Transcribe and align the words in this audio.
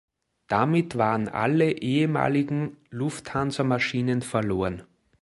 Damit 0.47 0.97
waren 0.97 1.27
alle 1.29 1.69
ehemaligen 1.73 2.75
Lufthansa-Maschinen 2.89 4.23
verloren. 4.23 4.81